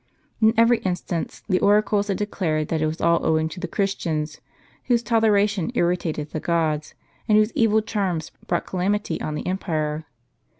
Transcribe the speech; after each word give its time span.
In 0.41 0.55
every 0.57 0.79
instance, 0.79 1.43
the 1.47 1.59
oracles 1.59 2.07
had 2.07 2.17
declared, 2.17 2.69
that 2.69 2.81
it 2.81 2.87
was 2.87 3.01
all 3.01 3.23
owing 3.23 3.47
to 3.49 3.59
the 3.59 3.67
Christians, 3.67 4.41
whose 4.85 5.03
toleration 5.03 5.71
irritated 5.75 6.31
the 6.31 6.39
gods, 6.39 6.95
and 7.29 7.37
whose 7.37 7.53
evil 7.53 7.83
charms 7.83 8.31
brought 8.47 8.65
calamity 8.65 9.21
on 9.21 9.35
the 9.35 9.45
empire. 9.45 10.05